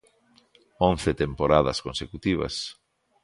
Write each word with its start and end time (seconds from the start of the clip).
Once 0.89 1.09
temporadas 1.23 1.77
consecutivas. 1.85 2.55